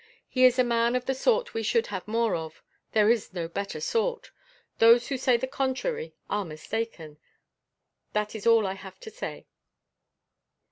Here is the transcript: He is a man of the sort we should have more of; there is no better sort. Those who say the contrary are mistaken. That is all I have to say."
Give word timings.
He 0.27 0.45
is 0.45 0.57
a 0.57 0.63
man 0.63 0.95
of 0.95 1.05
the 1.05 1.13
sort 1.13 1.53
we 1.53 1.61
should 1.61 1.85
have 1.93 2.07
more 2.07 2.33
of; 2.33 2.63
there 2.91 3.11
is 3.11 3.33
no 3.33 3.47
better 3.47 3.79
sort. 3.79 4.31
Those 4.79 5.09
who 5.09 5.17
say 5.19 5.37
the 5.37 5.45
contrary 5.45 6.15
are 6.27 6.43
mistaken. 6.43 7.19
That 8.13 8.33
is 8.33 8.47
all 8.47 8.65
I 8.65 8.73
have 8.73 8.99
to 9.01 9.11
say." 9.11 9.45